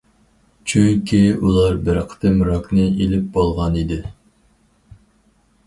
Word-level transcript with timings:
چۈنكى 0.71 1.19
ئۇلار 1.49 1.77
بىر 1.89 1.99
قېتىم 2.15 2.41
راكنى 2.49 2.87
ئېلىپ 2.89 3.29
بولغان 3.39 3.79
ئىدى. 3.83 4.01